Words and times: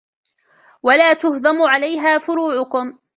وَلَا 0.83 1.13
تُهْضَمُ 1.13 1.61
عَلَيْهَا 1.61 2.17
فُرُوعُكُمْ 2.17 2.99